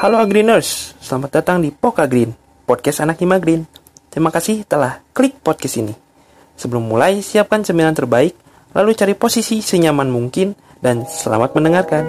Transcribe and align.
Halo 0.00 0.16
Agriners, 0.16 0.96
selamat 0.96 1.28
datang 1.28 1.60
di 1.60 1.68
Poka 1.68 2.08
Green, 2.08 2.32
podcast 2.64 3.04
anak 3.04 3.20
Hima 3.20 3.36
Green. 3.36 3.68
Terima 4.08 4.32
kasih 4.32 4.64
telah 4.64 5.04
klik 5.12 5.44
podcast 5.44 5.76
ini. 5.76 5.92
Sebelum 6.56 6.88
mulai, 6.88 7.20
siapkan 7.20 7.60
cemilan 7.60 7.92
terbaik, 7.92 8.32
lalu 8.72 8.96
cari 8.96 9.12
posisi 9.12 9.60
senyaman 9.60 10.08
mungkin, 10.08 10.56
dan 10.80 11.04
selamat 11.04 11.52
mendengarkan. 11.52 12.08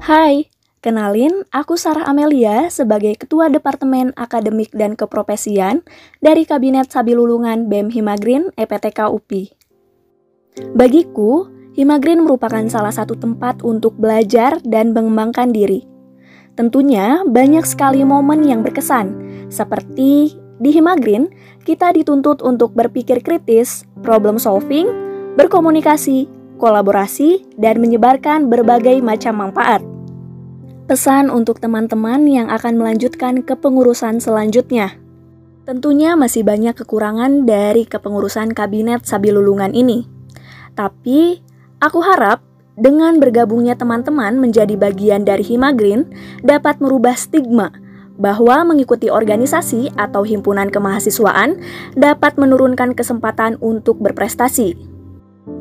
Hai, 0.00 0.48
kenalin 0.80 1.44
aku 1.52 1.76
Sarah 1.76 2.08
Amelia 2.08 2.72
sebagai 2.72 3.12
Ketua 3.16 3.52
Departemen 3.52 4.16
Akademik 4.16 4.72
dan 4.72 4.96
Keprofesian 4.96 5.84
dari 6.24 6.48
Kabinet 6.48 6.88
Sabilulungan 6.88 7.68
BEM 7.68 7.92
Himagrin 7.92 8.48
EPTK 8.56 9.12
UPI. 9.12 9.52
Bagiku, 10.74 11.48
Himagrin 11.76 12.26
merupakan 12.26 12.64
salah 12.66 12.90
satu 12.90 13.14
tempat 13.14 13.62
untuk 13.62 13.94
belajar 13.94 14.58
dan 14.66 14.90
mengembangkan 14.90 15.54
diri. 15.54 15.86
Tentunya 16.58 17.22
banyak 17.22 17.62
sekali 17.62 18.02
momen 18.02 18.42
yang 18.42 18.66
berkesan, 18.66 19.14
seperti 19.48 20.34
di 20.60 20.70
Himagrin, 20.76 21.30
kita 21.64 21.94
dituntut 21.94 22.44
untuk 22.44 22.76
berpikir 22.76 23.24
kritis, 23.24 23.88
problem 24.04 24.36
solving, 24.36 24.90
berkomunikasi, 25.40 26.28
kolaborasi, 26.60 27.48
dan 27.56 27.80
menyebarkan 27.80 28.52
berbagai 28.52 29.00
macam 29.00 29.40
manfaat. 29.40 29.80
Pesan 30.90 31.30
untuk 31.30 31.62
teman-teman 31.62 32.26
yang 32.26 32.50
akan 32.50 32.74
melanjutkan 32.74 33.46
kepengurusan 33.46 34.18
selanjutnya. 34.18 34.98
Tentunya 35.62 36.18
masih 36.18 36.42
banyak 36.42 36.74
kekurangan 36.74 37.46
dari 37.46 37.86
kepengurusan 37.86 38.50
kabinet 38.50 39.06
Sabilulungan 39.06 39.70
ini. 39.70 40.10
Tapi, 40.74 41.38
aku 41.78 42.02
harap 42.02 42.42
dengan 42.74 43.22
bergabungnya 43.22 43.78
teman-teman 43.78 44.42
menjadi 44.42 44.74
bagian 44.74 45.22
dari 45.22 45.46
Himagrin 45.46 46.10
dapat 46.42 46.82
merubah 46.82 47.14
stigma 47.14 47.70
bahwa 48.18 48.66
mengikuti 48.66 49.14
organisasi 49.14 49.94
atau 49.94 50.26
himpunan 50.26 50.74
kemahasiswaan 50.74 51.62
dapat 51.94 52.34
menurunkan 52.34 52.98
kesempatan 52.98 53.62
untuk 53.62 54.02
berprestasi. 54.02 54.74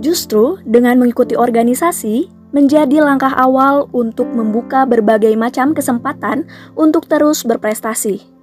Justru 0.02 0.58
dengan 0.66 0.98
mengikuti 0.98 1.38
organisasi, 1.38 2.39
menjadi 2.50 3.02
langkah 3.02 3.33
awal 3.38 3.89
untuk 3.94 4.30
membuka 4.31 4.86
berbagai 4.86 5.33
macam 5.38 5.73
kesempatan 5.73 6.50
untuk 6.73 7.05
terus 7.05 7.45
berprestasi. 7.45 8.39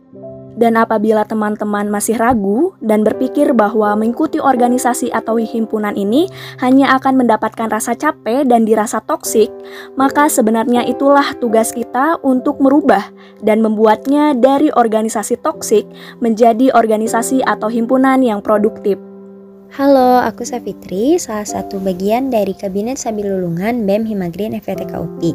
Dan 0.57 0.81
apabila 0.81 1.29
teman-teman 1.29 1.93
masih 1.93 2.17
ragu 2.17 2.73
dan 2.81 3.05
berpikir 3.05 3.53
bahwa 3.53 3.93
mengikuti 3.93 4.41
organisasi 4.41 5.13
atau 5.13 5.37
himpunan 5.37 5.93
ini 5.93 6.33
hanya 6.65 6.97
akan 6.97 7.21
mendapatkan 7.21 7.69
rasa 7.69 7.93
capek 7.93 8.49
dan 8.49 8.65
dirasa 8.65 9.05
toksik, 9.05 9.53
maka 10.01 10.33
sebenarnya 10.33 10.89
itulah 10.89 11.37
tugas 11.37 11.77
kita 11.77 12.17
untuk 12.25 12.57
merubah 12.65 13.05
dan 13.45 13.61
membuatnya 13.61 14.33
dari 14.33 14.73
organisasi 14.73 15.37
toksik 15.45 15.85
menjadi 16.25 16.73
organisasi 16.73 17.45
atau 17.45 17.69
himpunan 17.69 18.25
yang 18.25 18.41
produktif. 18.41 18.97
Halo, 19.75 20.23
aku 20.23 20.47
Safitri, 20.47 21.19
salah 21.19 21.43
satu 21.43 21.83
bagian 21.83 22.31
dari 22.31 22.55
Kabinet 22.55 23.03
Sabilulungan 23.03 23.83
BEM 23.83 24.07
Himagrin 24.07 24.55
FPTK 24.55 24.95
UPI. 24.95 25.33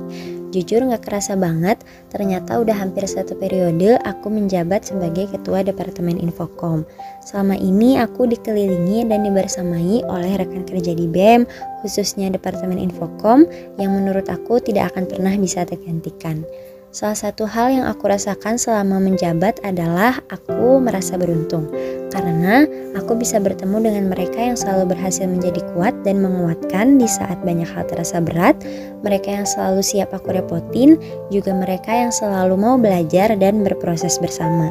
Jujur 0.56 0.88
nggak 0.88 1.04
kerasa 1.04 1.36
banget, 1.36 1.84
ternyata 2.08 2.64
udah 2.64 2.72
hampir 2.72 3.04
satu 3.04 3.36
periode 3.36 4.00
aku 4.08 4.32
menjabat 4.32 4.88
sebagai 4.88 5.28
Ketua 5.36 5.68
Departemen 5.68 6.16
Infocom. 6.16 6.88
Selama 7.28 7.60
ini 7.60 8.00
aku 8.00 8.24
dikelilingi 8.24 9.04
dan 9.12 9.28
dibersamai 9.28 10.08
oleh 10.08 10.40
rekan 10.40 10.64
kerja 10.64 10.96
di 10.96 11.12
BEM, 11.12 11.44
khususnya 11.84 12.32
Departemen 12.32 12.80
Infocom, 12.80 13.44
yang 13.76 13.92
menurut 13.92 14.32
aku 14.32 14.64
tidak 14.64 14.96
akan 14.96 15.12
pernah 15.12 15.36
bisa 15.36 15.68
tergantikan. 15.68 16.48
Salah 16.92 17.16
satu 17.16 17.48
hal 17.48 17.72
yang 17.72 17.88
aku 17.88 18.12
rasakan 18.12 18.60
selama 18.60 19.00
menjabat 19.00 19.64
adalah 19.64 20.20
aku 20.28 20.76
merasa 20.84 21.16
beruntung 21.16 21.72
karena 22.12 22.68
aku 23.00 23.16
bisa 23.16 23.40
bertemu 23.40 23.80
dengan 23.80 24.12
mereka 24.12 24.44
yang 24.44 24.60
selalu 24.60 24.92
berhasil 24.92 25.24
menjadi 25.24 25.64
kuat 25.72 25.96
dan 26.04 26.20
menguatkan 26.20 27.00
di 27.00 27.08
saat 27.08 27.40
banyak 27.48 27.64
hal 27.64 27.88
terasa 27.88 28.20
berat, 28.20 28.60
mereka 29.08 29.32
yang 29.32 29.48
selalu 29.48 29.80
siap 29.80 30.12
aku 30.12 30.36
repotin, 30.36 31.00
juga 31.32 31.56
mereka 31.56 31.96
yang 31.96 32.12
selalu 32.12 32.60
mau 32.60 32.76
belajar 32.76 33.40
dan 33.40 33.64
berproses 33.64 34.20
bersama. 34.20 34.68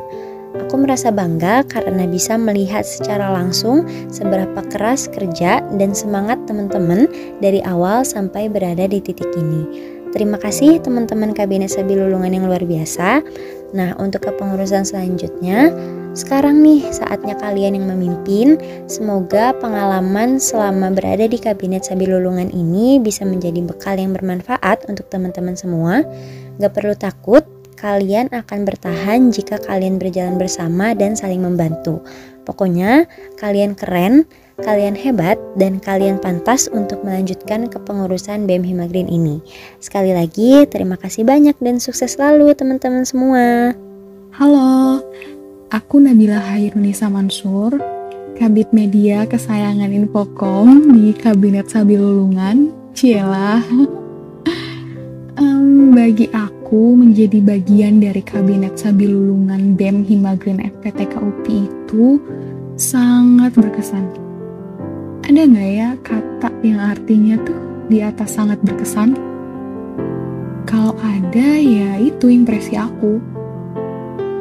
Aku 0.68 0.76
merasa 0.76 1.08
bangga 1.08 1.64
karena 1.72 2.04
bisa 2.04 2.36
melihat 2.36 2.84
secara 2.84 3.32
langsung 3.32 3.88
seberapa 4.12 4.60
keras 4.68 5.08
kerja 5.08 5.64
dan 5.80 5.96
semangat 5.96 6.36
teman-teman 6.44 7.08
dari 7.40 7.64
awal 7.64 8.04
sampai 8.04 8.52
berada 8.52 8.84
di 8.84 9.00
titik 9.00 9.30
ini. 9.40 9.96
Terima 10.10 10.42
kasih 10.42 10.82
teman-teman 10.82 11.30
Kabinet 11.30 11.70
Sabilulungan 11.70 12.34
yang 12.34 12.50
luar 12.50 12.66
biasa. 12.66 13.22
Nah, 13.70 13.94
untuk 14.02 14.26
kepengurusan 14.26 14.82
selanjutnya, 14.82 15.70
sekarang 16.18 16.58
nih 16.66 16.90
saatnya 16.90 17.38
kalian 17.38 17.78
yang 17.78 17.86
memimpin. 17.86 18.58
Semoga 18.90 19.54
pengalaman 19.62 20.42
selama 20.42 20.90
berada 20.90 21.30
di 21.30 21.38
Kabinet 21.38 21.86
Sabilulungan 21.86 22.50
ini 22.50 22.98
bisa 22.98 23.22
menjadi 23.22 23.62
bekal 23.62 24.02
yang 24.02 24.10
bermanfaat 24.10 24.90
untuk 24.90 25.06
teman-teman 25.06 25.54
semua. 25.54 26.02
Gak 26.58 26.74
perlu 26.74 26.98
takut, 26.98 27.46
kalian 27.78 28.28
akan 28.34 28.66
bertahan 28.66 29.30
jika 29.30 29.56
kalian 29.62 29.96
berjalan 29.96 30.36
bersama 30.36 30.92
dan 30.92 31.14
saling 31.14 31.40
membantu. 31.40 32.02
Pokoknya, 32.44 33.06
kalian 33.36 33.76
keren 33.76 34.24
kalian 34.60 34.94
hebat 34.94 35.40
dan 35.56 35.80
kalian 35.80 36.20
pantas 36.20 36.68
untuk 36.70 37.00
melanjutkan 37.02 37.66
kepengurusan 37.66 38.44
BEM 38.44 38.62
Himagrin 38.62 39.08
ini. 39.08 39.40
Sekali 39.80 40.12
lagi, 40.12 40.68
terima 40.68 41.00
kasih 41.00 41.24
banyak 41.24 41.56
dan 41.58 41.80
sukses 41.80 42.14
selalu 42.14 42.52
teman-teman 42.54 43.02
semua. 43.08 43.72
Halo, 44.36 45.02
aku 45.72 45.98
Nabila 45.98 46.38
Hairunisa 46.38 47.08
Mansur, 47.10 47.80
Kabit 48.36 48.70
Media 48.70 49.24
kesayangan 49.26 49.90
Infocom 49.90 50.92
di 50.94 51.16
Kabinet 51.16 51.72
Sabilulungan. 51.72 52.72
Cielah. 52.92 53.64
um, 55.40 55.96
bagi 55.96 56.28
aku 56.30 56.59
menjadi 56.78 57.42
bagian 57.42 57.98
dari 57.98 58.22
Kabinet 58.22 58.78
Sabilulungan 58.78 59.74
BEM 59.74 60.06
Himagrin 60.06 60.62
FPTK 60.62 61.18
UPI 61.18 61.66
itu 61.66 62.22
sangat 62.78 63.58
berkesan 63.58 64.30
ada 65.30 65.46
nggak 65.46 65.70
ya 65.78 65.90
kata 66.02 66.50
yang 66.66 66.82
artinya 66.90 67.38
tuh 67.46 67.54
di 67.86 68.02
atas 68.02 68.34
sangat 68.34 68.58
berkesan? 68.66 69.14
Kalau 70.66 70.98
ada 70.98 71.48
ya 71.54 72.02
itu 72.02 72.34
impresi 72.34 72.74
aku. 72.74 73.22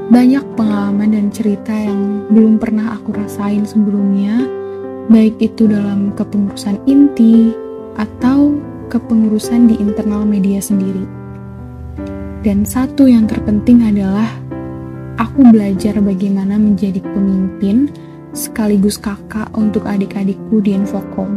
Banyak 0.09 0.57
pengalaman 0.57 1.13
dan 1.13 1.29
cerita 1.29 1.69
yang 1.69 2.25
belum 2.33 2.57
pernah 2.57 2.97
aku 2.97 3.13
rasain 3.13 3.69
sebelumnya, 3.69 4.49
baik 5.13 5.37
itu 5.37 5.69
dalam 5.69 6.09
kepengurusan 6.17 6.81
inti 6.89 7.53
atau 7.93 8.57
kepengurusan 8.89 9.69
di 9.69 9.77
internal 9.77 10.25
media 10.25 10.57
sendiri. 10.57 11.18
Dan 12.39 12.63
satu 12.63 13.03
yang 13.03 13.27
terpenting 13.27 13.83
adalah 13.83 14.31
aku 15.19 15.51
belajar 15.51 15.99
bagaimana 15.99 16.55
menjadi 16.55 17.03
pemimpin 17.03 17.91
sekaligus 18.31 18.95
kakak 18.95 19.51
untuk 19.59 19.83
adik-adikku 19.83 20.63
di 20.63 20.71
Infocom. 20.71 21.35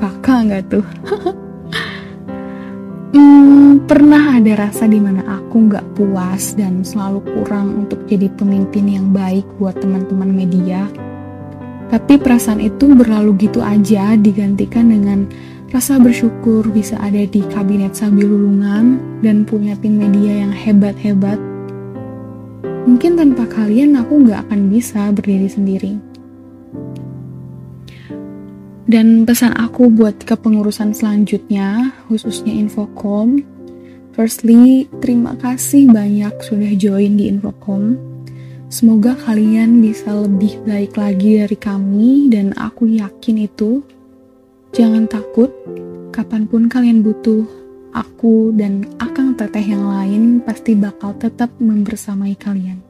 Kakak 0.00 0.48
nggak 0.48 0.64
tuh? 0.72 0.86
hmm, 3.12 3.84
pernah 3.84 4.40
ada 4.40 4.56
rasa 4.56 4.88
di 4.88 4.96
mana 4.96 5.20
aku 5.36 5.68
nggak 5.68 5.84
puas 5.92 6.56
dan 6.56 6.80
selalu 6.80 7.20
kurang 7.36 7.84
untuk 7.84 8.00
jadi 8.08 8.32
pemimpin 8.40 8.88
yang 8.88 9.12
baik 9.12 9.44
buat 9.60 9.76
teman-teman 9.76 10.32
media. 10.32 10.88
Tapi 11.92 12.16
perasaan 12.16 12.64
itu 12.64 12.88
berlalu 12.88 13.36
gitu 13.36 13.60
aja 13.60 14.16
digantikan 14.16 14.88
dengan 14.88 15.28
rasa 15.74 15.98
bersyukur 15.98 16.66
bisa 16.70 16.98
ada 17.02 17.24
di 17.26 17.42
kabinet 17.50 17.94
sambil 17.96 18.30
lulungan 18.30 18.98
dan 19.22 19.42
punya 19.42 19.74
tim 19.80 19.98
media 19.98 20.46
yang 20.46 20.52
hebat-hebat 20.54 21.38
Mungkin 22.86 23.18
tanpa 23.18 23.50
kalian 23.50 23.98
aku 23.98 24.22
nggak 24.22 24.46
akan 24.46 24.70
bisa 24.70 25.10
berdiri 25.10 25.50
sendiri. 25.50 25.98
Dan 28.86 29.26
pesan 29.26 29.58
aku 29.58 29.90
buat 29.90 30.22
kepengurusan 30.22 30.94
selanjutnya, 30.94 31.90
khususnya 32.06 32.54
Infocom. 32.54 33.42
Firstly, 34.14 34.86
terima 35.02 35.34
kasih 35.34 35.90
banyak 35.90 36.30
sudah 36.46 36.70
join 36.78 37.18
di 37.18 37.26
Infocom. 37.26 37.98
Semoga 38.70 39.18
kalian 39.18 39.82
bisa 39.82 40.14
lebih 40.14 40.62
baik 40.62 40.94
lagi 40.94 41.42
dari 41.42 41.58
kami 41.58 42.30
dan 42.30 42.54
aku 42.54 42.86
yakin 42.86 43.50
itu. 43.50 43.82
Jangan 44.76 45.08
takut, 45.08 45.48
kapan 46.12 46.44
pun 46.44 46.68
kalian 46.68 47.00
butuh 47.00 47.48
aku 47.96 48.52
dan 48.52 48.84
akang 49.00 49.32
teteh 49.32 49.72
yang 49.72 49.88
lain 49.88 50.44
pasti 50.44 50.76
bakal 50.76 51.16
tetap 51.16 51.48
membersamai 51.56 52.36
kalian. 52.36 52.84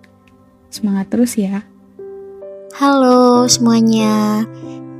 Semangat 0.66 1.14
terus 1.14 1.38
ya. 1.38 1.62
Halo 2.74 3.46
semuanya. 3.46 4.42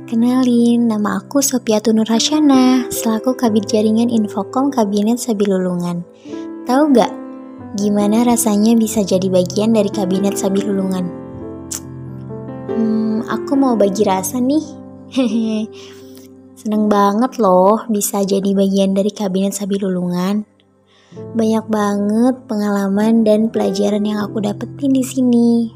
Kenalin, 0.07 0.87
nama 0.87 1.19
aku 1.19 1.43
Sopiatu 1.43 1.91
Nur 1.91 2.07
Hasyana, 2.07 2.87
selaku 2.87 3.35
Kabit 3.35 3.67
Jaringan 3.67 4.07
Infokom 4.07 4.71
Kabinet 4.71 5.19
Sabilulungan. 5.19 6.07
Tahu 6.63 6.95
gak, 6.95 7.11
gimana 7.75 8.23
rasanya 8.23 8.79
bisa 8.79 9.03
jadi 9.03 9.27
bagian 9.27 9.75
dari 9.75 9.91
Kabinet 9.91 10.39
Sabilulungan? 10.39 11.03
Hmm, 12.71 13.27
aku 13.27 13.59
mau 13.59 13.75
bagi 13.75 14.07
rasa 14.07 14.39
nih. 14.39 14.63
Seneng 16.67 16.91
banget 16.91 17.39
loh 17.39 17.87
bisa 17.87 18.27
jadi 18.27 18.51
bagian 18.51 18.91
dari 18.91 19.07
Kabinet 19.07 19.55
Sabilulungan. 19.55 20.43
Banyak 21.15 21.63
banget 21.71 22.43
pengalaman 22.43 23.23
dan 23.23 23.47
pelajaran 23.47 24.03
yang 24.03 24.19
aku 24.19 24.43
dapetin 24.43 24.91
di 24.91 24.99
sini. 24.99 25.71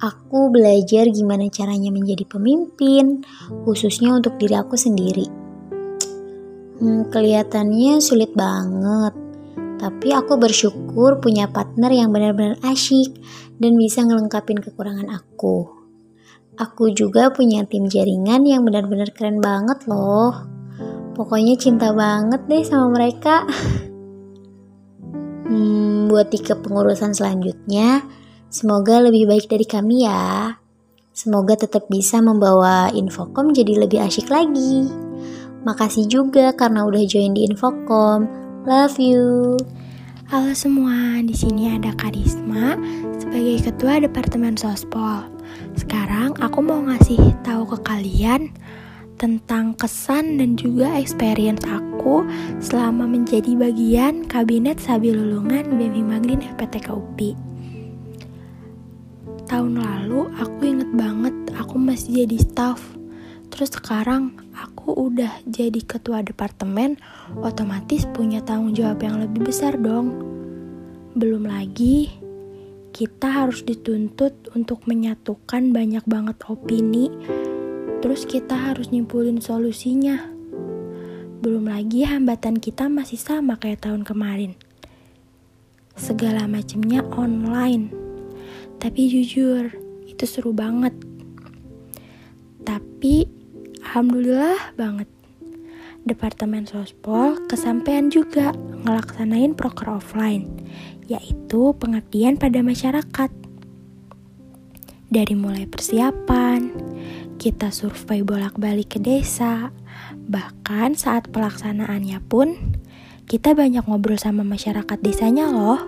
Aku 0.00 0.48
belajar 0.48 1.12
gimana 1.12 1.52
caranya 1.52 1.92
menjadi 1.92 2.24
pemimpin, 2.24 3.20
khususnya 3.68 4.16
untuk 4.16 4.40
diri 4.40 4.56
aku 4.56 4.80
sendiri. 4.80 5.28
Hmm, 6.80 7.12
kelihatannya 7.12 8.00
sulit 8.00 8.32
banget, 8.32 9.12
tapi 9.76 10.08
aku 10.16 10.40
bersyukur 10.40 11.20
punya 11.20 11.52
partner 11.52 11.92
yang 11.92 12.16
benar-benar 12.16 12.56
asyik 12.64 13.12
dan 13.60 13.76
bisa 13.76 14.00
ngelengkapin 14.08 14.56
kekurangan 14.56 15.12
aku. 15.12 15.75
Aku 16.56 16.92
juga 16.92 17.28
punya 17.32 17.64
tim 17.68 17.88
jaringan 17.88 18.48
yang 18.48 18.64
benar-benar 18.64 19.12
keren 19.12 19.44
banget 19.44 19.84
loh. 19.84 20.32
Pokoknya 21.12 21.56
cinta 21.56 21.92
banget 21.92 22.44
deh 22.48 22.64
sama 22.64 22.92
mereka. 22.92 23.44
Hmm, 25.46 26.10
buat 26.10 26.34
di 26.34 26.42
kepengurusan 26.42 27.14
selanjutnya, 27.14 28.02
Semoga 28.46 29.02
lebih 29.02 29.26
baik 29.26 29.50
dari 29.50 29.66
kami 29.66 30.06
ya. 30.06 30.54
Semoga 31.10 31.58
tetap 31.58 31.90
bisa 31.92 32.22
membawa 32.22 32.88
Infocom 32.94 33.50
jadi 33.50 33.84
lebih 33.84 34.00
asyik 34.00 34.30
lagi. 34.30 34.86
Makasih 35.66 36.08
juga 36.08 36.54
karena 36.54 36.86
udah 36.86 37.02
join 37.04 37.34
di 37.34 37.44
Infocom. 37.44 38.24
Love 38.64 38.96
you. 39.02 39.58
Halo 40.30 40.54
semua, 40.54 41.20
di 41.20 41.34
sini 41.34 41.74
ada 41.74 41.92
Karisma 41.98 42.78
sebagai 43.18 43.60
ketua 43.66 44.00
Departemen 44.00 44.54
Sospol. 44.54 45.35
Sekarang 45.76 46.32
aku 46.40 46.58
mau 46.64 46.80
ngasih 46.82 47.36
tahu 47.44 47.76
ke 47.76 47.78
kalian 47.84 48.50
tentang 49.20 49.72
kesan 49.76 50.40
dan 50.40 50.60
juga 50.60 50.96
experience 50.96 51.64
aku 51.64 52.24
selama 52.60 53.08
menjadi 53.08 53.52
bagian 53.56 54.28
Kabinet 54.28 54.80
Sabilulungan 54.80 55.76
BEM 55.76 55.92
Himagrin 55.92 56.44
FPTK 56.44 56.92
UPI 56.92 57.46
tahun 59.46 59.78
lalu 59.78 60.26
aku 60.36 60.60
inget 60.66 60.90
banget 60.92 61.34
aku 61.54 61.78
masih 61.78 62.26
jadi 62.26 62.36
staff. 62.42 62.82
Terus 63.48 63.72
sekarang 63.72 64.36
aku 64.52 64.92
udah 64.92 65.32
jadi 65.46 65.80
ketua 65.86 66.20
departemen 66.20 66.98
otomatis 67.40 68.04
punya 68.12 68.42
tanggung 68.42 68.74
jawab 68.74 69.00
yang 69.00 69.22
lebih 69.22 69.46
besar 69.48 69.78
dong. 69.78 70.12
Belum 71.16 71.46
lagi 71.46 72.10
kita 72.96 73.28
harus 73.44 73.60
dituntut 73.60 74.32
untuk 74.56 74.88
menyatukan 74.88 75.76
banyak 75.76 76.00
banget 76.08 76.40
opini 76.48 77.12
terus 78.00 78.24
kita 78.24 78.56
harus 78.56 78.88
nyimpulin 78.88 79.44
solusinya 79.44 80.32
belum 81.44 81.68
lagi 81.68 82.08
hambatan 82.08 82.56
kita 82.56 82.88
masih 82.88 83.20
sama 83.20 83.60
kayak 83.60 83.84
tahun 83.84 84.08
kemarin 84.08 84.56
segala 85.92 86.48
macamnya 86.48 87.04
online 87.12 88.06
tapi 88.76 89.08
jujur, 89.08 89.72
itu 90.04 90.24
seru 90.28 90.52
banget. 90.52 90.92
Tapi 92.62 93.24
alhamdulillah 93.80 94.76
banget. 94.76 95.08
Departemen 96.06 96.70
Sospol 96.70 97.34
kesampaian 97.50 98.06
juga 98.14 98.54
ngelaksanain 98.86 99.58
proker 99.58 99.90
offline, 99.90 100.46
yaitu 101.10 101.74
pengabdian 101.74 102.38
pada 102.38 102.62
masyarakat. 102.62 103.30
Dari 105.10 105.34
mulai 105.34 105.66
persiapan, 105.66 106.70
kita 107.42 107.74
survei 107.74 108.22
bolak-balik 108.22 108.94
ke 108.94 108.98
desa, 109.02 109.74
bahkan 110.30 110.94
saat 110.94 111.26
pelaksanaannya 111.34 112.22
pun 112.30 112.54
kita 113.26 113.58
banyak 113.58 113.82
ngobrol 113.90 114.18
sama 114.18 114.46
masyarakat 114.46 114.98
desanya 115.02 115.50
loh 115.50 115.82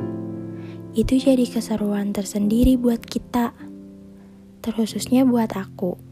itu 0.98 1.14
jadi 1.14 1.46
keseruan 1.46 2.10
tersendiri 2.10 2.74
buat 2.74 2.98
kita, 3.06 3.54
terkhususnya 4.66 5.22
buat 5.22 5.54
aku. 5.54 6.07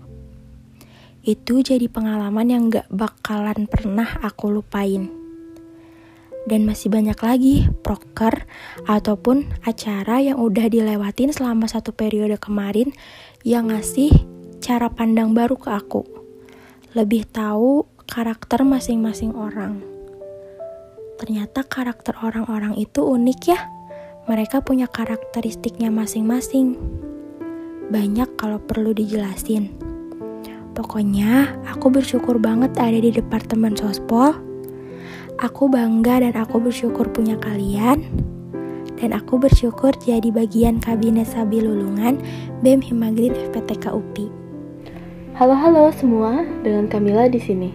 Itu 1.26 1.58
jadi 1.66 1.90
pengalaman 1.90 2.46
yang 2.46 2.70
gak 2.70 2.86
bakalan 2.86 3.66
pernah 3.66 4.06
aku 4.22 4.54
lupain. 4.54 5.10
Dan 6.46 6.62
masih 6.62 6.94
banyak 6.94 7.18
lagi 7.18 7.66
proker 7.82 8.46
ataupun 8.86 9.50
acara 9.66 10.22
yang 10.22 10.38
udah 10.38 10.70
dilewatin 10.70 11.34
selama 11.34 11.66
satu 11.66 11.90
periode 11.90 12.38
kemarin 12.38 12.94
yang 13.42 13.74
ngasih 13.74 14.14
cara 14.62 14.86
pandang 14.86 15.34
baru 15.34 15.58
ke 15.58 15.74
aku. 15.74 16.06
Lebih 16.94 17.26
tahu 17.34 17.90
karakter 18.06 18.62
masing-masing 18.62 19.34
orang. 19.34 19.82
Ternyata 21.18 21.66
karakter 21.66 22.14
orang-orang 22.22 22.78
itu 22.78 23.02
unik 23.02 23.40
ya 23.50 23.60
mereka 24.26 24.58
punya 24.58 24.90
karakteristiknya 24.90 25.86
masing-masing. 25.94 26.74
Banyak 27.94 28.34
kalau 28.34 28.58
perlu 28.58 28.90
dijelasin. 28.90 29.85
Pokoknya, 30.76 31.56
aku 31.72 31.88
bersyukur 31.88 32.36
banget 32.36 32.76
ada 32.76 33.00
di 33.00 33.08
Departemen 33.08 33.72
Sospol. 33.80 34.36
Aku 35.40 35.72
bangga 35.72 36.20
dan 36.20 36.36
aku 36.36 36.60
bersyukur 36.60 37.08
punya 37.16 37.40
kalian. 37.40 38.04
Dan 39.00 39.16
aku 39.16 39.40
bersyukur 39.40 39.96
jadi 40.04 40.28
bagian 40.28 40.76
Kabinet 40.76 41.32
Sabi 41.32 41.64
Lulungan 41.64 42.20
BEM 42.60 42.84
Himagrin 42.84 43.32
FPTK 43.32 43.88
UPI. 43.88 44.28
Halo-halo 45.40 45.88
semua, 45.96 46.44
dengan 46.60 46.92
Kamila 46.92 47.32
di 47.32 47.40
sini. 47.40 47.72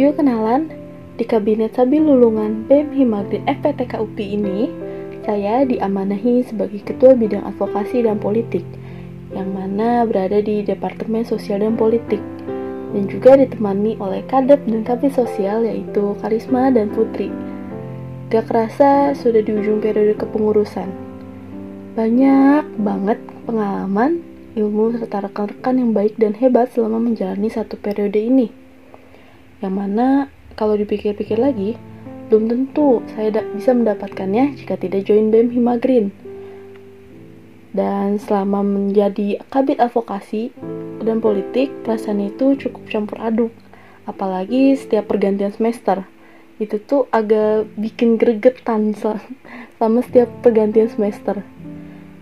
Yuk 0.00 0.16
kenalan, 0.16 0.72
di 1.20 1.28
Kabinet 1.28 1.76
Sabi 1.76 2.00
Lulungan 2.00 2.64
BEM 2.64 2.88
Himagrin 2.96 3.44
FPTK 3.44 4.00
UPI 4.00 4.26
ini, 4.40 4.72
saya 5.28 5.68
diamanahi 5.68 6.40
sebagai 6.48 6.88
Ketua 6.88 7.12
Bidang 7.12 7.44
Advokasi 7.52 8.00
dan 8.00 8.16
Politik, 8.16 8.64
yang 9.34 9.50
mana 9.50 10.06
berada 10.06 10.38
di 10.38 10.62
Departemen 10.62 11.26
Sosial 11.26 11.60
dan 11.60 11.74
Politik, 11.74 12.22
dan 12.94 13.10
juga 13.10 13.34
ditemani 13.34 13.98
oleh 13.98 14.22
Kadep 14.30 14.62
dan 14.64 14.86
Kabit 14.86 15.18
Sosial 15.18 15.66
yaitu 15.66 16.14
Karisma 16.22 16.70
dan 16.70 16.94
Putri. 16.94 17.28
Gak 18.30 18.48
kerasa 18.48 19.12
sudah 19.12 19.42
di 19.42 19.52
ujung 19.52 19.82
periode 19.82 20.14
kepengurusan. 20.14 20.88
Banyak 21.98 22.78
banget 22.82 23.18
pengalaman, 23.46 24.22
ilmu, 24.54 24.94
serta 24.98 25.26
rekan-rekan 25.26 25.74
yang 25.78 25.90
baik 25.90 26.14
dan 26.18 26.34
hebat 26.38 26.70
selama 26.70 26.98
menjalani 26.98 27.50
satu 27.50 27.74
periode 27.78 28.18
ini. 28.18 28.50
Yang 29.62 29.74
mana 29.74 30.06
kalau 30.54 30.78
dipikir-pikir 30.78 31.38
lagi, 31.38 31.74
belum 32.30 32.50
tentu 32.50 33.04
saya 33.14 33.30
bisa 33.54 33.74
mendapatkannya 33.76 34.58
jika 34.58 34.74
tidak 34.80 35.06
join 35.06 35.28
BEM 35.30 35.54
Himagrin. 35.54 36.23
Dan 37.74 38.22
selama 38.22 38.62
menjadi 38.62 39.42
kabit 39.50 39.82
advokasi 39.82 40.54
dan 41.02 41.18
politik, 41.18 41.74
perasaan 41.82 42.22
itu 42.22 42.54
cukup 42.54 42.86
campur 42.86 43.18
aduk. 43.18 43.50
Apalagi 44.06 44.78
setiap 44.78 45.10
pergantian 45.10 45.50
semester. 45.50 46.06
Itu 46.62 46.78
tuh 46.78 47.10
agak 47.10 47.66
bikin 47.74 48.14
gregetan 48.14 48.94
selama 48.94 50.00
setiap 50.06 50.30
pergantian 50.38 50.86
semester. 50.86 51.42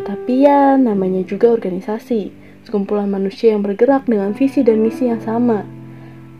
Tapi 0.01 0.49
ya 0.49 0.81
namanya 0.81 1.21
juga 1.23 1.53
organisasi, 1.53 2.33
sekumpulan 2.65 3.13
manusia 3.13 3.53
yang 3.53 3.61
bergerak 3.61 4.09
dengan 4.09 4.33
visi 4.33 4.65
dan 4.65 4.81
misi 4.81 5.07
yang 5.07 5.21
sama 5.21 5.69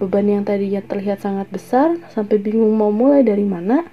Beban 0.03 0.27
yang 0.27 0.43
tadinya 0.43 0.83
terlihat 0.83 1.23
sangat 1.23 1.47
besar 1.47 1.95
sampai 2.11 2.35
bingung 2.43 2.75
mau 2.75 2.91
mulai 2.91 3.23
dari 3.23 3.47
mana, 3.47 3.87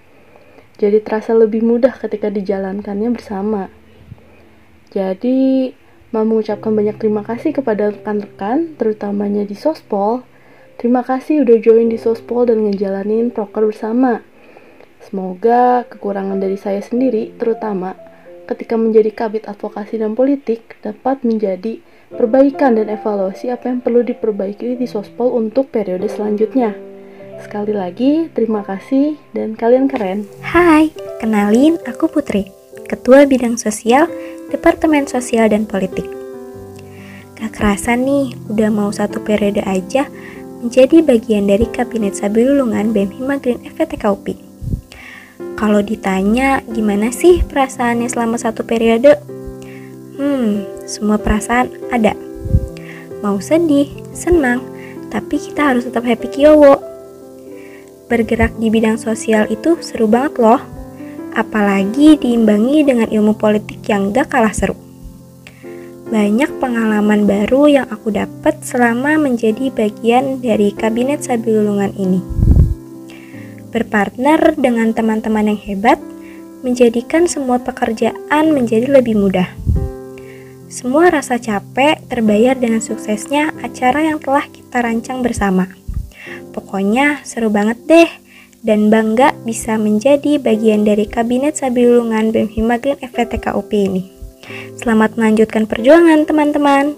jadi 0.82 1.06
terasa 1.06 1.38
lebih 1.38 1.62
mudah 1.62 1.94
ketika 2.02 2.34
dijalankannya 2.34 3.14
bersama. 3.14 3.70
Jadi, 4.90 5.70
mau 6.10 6.26
mengucapkan 6.26 6.74
banyak 6.74 6.98
terima 6.98 7.22
kasih 7.22 7.54
kepada 7.54 7.94
rekan-rekan, 7.94 8.74
terutamanya 8.76 9.46
di 9.46 9.54
Sospol. 9.54 10.26
Terima 10.82 11.06
kasih 11.06 11.46
udah 11.46 11.58
join 11.62 11.92
di 11.92 12.00
Sospol 12.00 12.50
dan 12.50 12.66
ngejalanin 12.66 13.30
proker 13.30 13.70
bersama. 13.70 14.26
Semoga 15.04 15.86
kekurangan 15.88 16.42
dari 16.42 16.58
saya 16.58 16.82
sendiri, 16.82 17.36
terutama 17.38 17.96
ketika 18.50 18.74
menjadi 18.76 19.14
kabit 19.14 19.46
advokasi 19.46 20.02
dan 20.02 20.18
politik, 20.18 20.82
dapat 20.82 21.22
menjadi 21.22 21.78
perbaikan 22.10 22.82
dan 22.82 22.90
evaluasi 22.90 23.54
apa 23.54 23.70
yang 23.70 23.80
perlu 23.86 24.02
diperbaiki 24.02 24.74
di 24.74 24.88
Sospol 24.90 25.38
untuk 25.38 25.70
periode 25.70 26.10
selanjutnya. 26.10 26.74
Sekali 27.40 27.72
lagi, 27.72 28.28
terima 28.34 28.66
kasih 28.66 29.16
dan 29.32 29.54
kalian 29.54 29.88
keren. 29.88 30.26
Hai, 30.44 30.92
kenalin 31.22 31.80
aku 31.88 32.10
Putri, 32.10 32.50
Ketua 32.90 33.24
Bidang 33.30 33.56
Sosial, 33.56 34.10
Departemen 34.50 35.06
Sosial 35.06 35.50
dan 35.54 35.70
Politik. 35.70 36.06
Gak 37.40 37.56
kerasa 37.56 37.96
nih, 37.96 38.36
udah 38.50 38.70
mau 38.74 38.90
satu 38.92 39.22
periode 39.24 39.64
aja 39.64 40.10
menjadi 40.60 41.00
bagian 41.00 41.48
dari 41.48 41.70
Kabinet 41.70 42.20
Sabilulungan 42.20 42.92
BEM 42.92 43.16
Himagrin 43.16 43.64
FPTK 43.64 44.04
UPI. 44.12 44.36
Kalau 45.56 45.80
ditanya 45.80 46.64
gimana 46.68 47.12
sih 47.12 47.44
perasaannya 47.44 48.12
selama 48.12 48.36
satu 48.36 48.68
periode? 48.68 49.16
Hmm, 50.20 50.68
semua 50.84 51.16
perasaan 51.16 51.72
ada. 51.92 52.12
Mau 53.24 53.40
sedih, 53.40 53.92
senang, 54.12 54.64
tapi 55.12 55.36
kita 55.40 55.72
harus 55.72 55.88
tetap 55.88 56.04
happy 56.08 56.28
kiowo. 56.32 56.80
Bergerak 58.08 58.56
di 58.58 58.72
bidang 58.72 59.00
sosial 59.00 59.48
itu 59.52 59.80
seru 59.84 60.08
banget 60.08 60.40
loh, 60.40 60.60
apalagi 61.40 62.20
diimbangi 62.20 62.84
dengan 62.84 63.08
ilmu 63.08 63.40
politik 63.40 63.80
yang 63.88 64.12
gak 64.12 64.36
kalah 64.36 64.52
seru. 64.52 64.76
Banyak 66.12 66.60
pengalaman 66.60 67.24
baru 67.24 67.72
yang 67.72 67.88
aku 67.88 68.12
dapat 68.12 68.60
selama 68.66 69.16
menjadi 69.16 69.72
bagian 69.72 70.44
dari 70.44 70.76
Kabinet 70.76 71.24
Sabilulungan 71.24 71.96
ini. 71.96 72.20
Berpartner 73.72 74.58
dengan 74.60 74.92
teman-teman 74.92 75.56
yang 75.56 75.62
hebat 75.62 76.02
menjadikan 76.66 77.30
semua 77.30 77.62
pekerjaan 77.62 78.52
menjadi 78.52 78.90
lebih 78.90 79.16
mudah. 79.16 79.48
Semua 80.68 81.14
rasa 81.14 81.38
capek 81.38 82.02
terbayar 82.10 82.58
dengan 82.58 82.82
suksesnya 82.84 83.54
acara 83.62 84.10
yang 84.10 84.18
telah 84.18 84.50
kita 84.50 84.82
rancang 84.82 85.22
bersama. 85.22 85.70
Pokoknya 86.52 87.22
seru 87.22 87.54
banget 87.54 87.78
deh 87.86 88.10
dan 88.62 88.92
bangga 88.92 89.36
bisa 89.48 89.80
menjadi 89.80 90.38
bagian 90.40 90.84
dari 90.84 91.08
Kabinet 91.08 91.60
Sabilulungan 91.60 92.36
BEM 92.36 92.48
Himagrin 92.52 93.00
FPTK 93.00 93.56
UP 93.56 93.72
ini. 93.72 94.12
Selamat 94.76 95.16
melanjutkan 95.16 95.70
perjuangan, 95.70 96.26
teman-teman. 96.26 96.96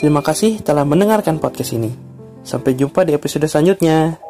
Terima 0.00 0.24
kasih 0.24 0.64
telah 0.64 0.88
mendengarkan 0.88 1.36
podcast 1.36 1.76
ini. 1.76 1.92
Sampai 2.40 2.72
jumpa 2.72 3.04
di 3.04 3.12
episode 3.12 3.44
selanjutnya. 3.44 4.29